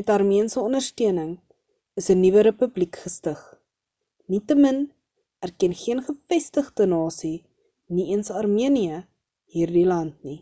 [0.00, 1.32] met armeense ondersteuning
[2.02, 3.42] is 'n nuwe republiek gestig
[4.36, 4.78] nietemin
[5.48, 7.36] erken geen gevestigde nasie
[7.98, 9.04] nie eens armenië
[9.58, 10.40] hierdie land nie